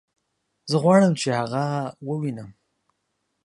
[0.69, 1.63] زه غواړم چې هغه
[2.07, 2.49] ووينم